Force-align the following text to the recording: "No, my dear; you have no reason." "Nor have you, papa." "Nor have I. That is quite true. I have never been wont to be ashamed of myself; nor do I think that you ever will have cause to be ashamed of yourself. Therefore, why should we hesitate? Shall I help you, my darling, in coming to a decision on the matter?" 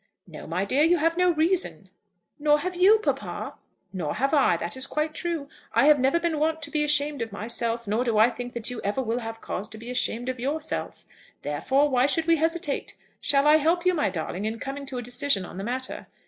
"No, 0.25 0.47
my 0.47 0.65
dear; 0.65 0.81
you 0.81 0.97
have 0.97 1.15
no 1.15 1.29
reason." 1.29 1.91
"Nor 2.39 2.61
have 2.61 2.75
you, 2.75 2.97
papa." 3.03 3.53
"Nor 3.93 4.15
have 4.15 4.33
I. 4.33 4.57
That 4.57 4.75
is 4.75 4.87
quite 4.87 5.13
true. 5.13 5.47
I 5.73 5.85
have 5.85 5.99
never 5.99 6.19
been 6.19 6.39
wont 6.39 6.63
to 6.63 6.71
be 6.71 6.83
ashamed 6.83 7.21
of 7.21 7.31
myself; 7.31 7.87
nor 7.87 8.03
do 8.03 8.17
I 8.17 8.31
think 8.31 8.53
that 8.53 8.71
you 8.71 8.81
ever 8.83 8.99
will 9.03 9.19
have 9.19 9.41
cause 9.41 9.69
to 9.69 9.77
be 9.77 9.91
ashamed 9.91 10.27
of 10.27 10.39
yourself. 10.39 11.05
Therefore, 11.43 11.87
why 11.87 12.07
should 12.07 12.25
we 12.25 12.37
hesitate? 12.37 12.97
Shall 13.19 13.45
I 13.45 13.57
help 13.57 13.85
you, 13.85 13.93
my 13.93 14.09
darling, 14.09 14.45
in 14.45 14.57
coming 14.59 14.87
to 14.87 14.97
a 14.97 15.03
decision 15.03 15.45
on 15.45 15.57
the 15.57 15.63
matter?" 15.63 16.07